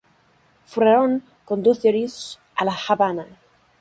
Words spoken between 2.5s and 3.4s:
a La Habana.